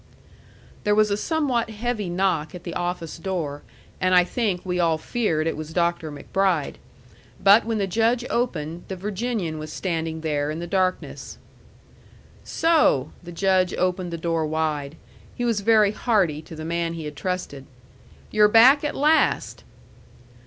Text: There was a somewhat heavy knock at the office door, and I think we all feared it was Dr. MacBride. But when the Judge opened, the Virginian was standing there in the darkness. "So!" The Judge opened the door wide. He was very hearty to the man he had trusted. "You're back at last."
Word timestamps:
There 0.83 0.95
was 0.95 1.11
a 1.11 1.15
somewhat 1.15 1.69
heavy 1.69 2.09
knock 2.09 2.55
at 2.55 2.63
the 2.63 2.73
office 2.73 3.19
door, 3.19 3.61
and 3.99 4.15
I 4.15 4.23
think 4.23 4.65
we 4.65 4.79
all 4.79 4.97
feared 4.97 5.45
it 5.45 5.55
was 5.55 5.73
Dr. 5.73 6.11
MacBride. 6.11 6.79
But 7.39 7.65
when 7.65 7.77
the 7.77 7.85
Judge 7.85 8.25
opened, 8.27 8.85
the 8.87 8.95
Virginian 8.95 9.59
was 9.59 9.71
standing 9.71 10.21
there 10.21 10.49
in 10.49 10.57
the 10.57 10.65
darkness. 10.65 11.37
"So!" 12.43 13.11
The 13.21 13.31
Judge 13.31 13.75
opened 13.75 14.09
the 14.09 14.17
door 14.17 14.43
wide. 14.47 14.95
He 15.35 15.45
was 15.45 15.61
very 15.61 15.91
hearty 15.91 16.41
to 16.41 16.55
the 16.55 16.65
man 16.65 16.93
he 16.95 17.05
had 17.05 17.15
trusted. 17.15 17.67
"You're 18.31 18.47
back 18.49 18.83
at 18.83 18.95
last." 18.95 19.63